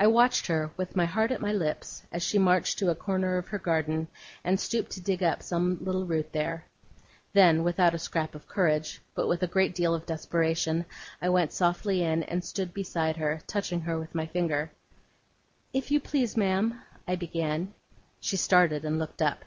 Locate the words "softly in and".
11.52-12.42